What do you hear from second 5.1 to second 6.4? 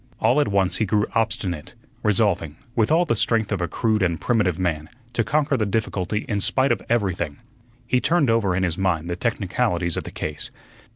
to conquer the difficulty in